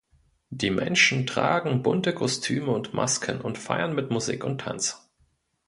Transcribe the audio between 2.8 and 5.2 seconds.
Masken und feiern mit Musik und Tanz.